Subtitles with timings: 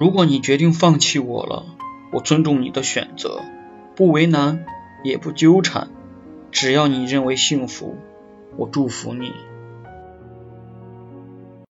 [0.00, 1.66] 如果你决定放弃我了
[2.10, 3.42] 我尊重你的选择
[3.94, 4.64] 不为难
[5.04, 5.90] 也不纠缠
[6.50, 7.98] 只要你认为幸福
[8.56, 9.30] 我祝福你。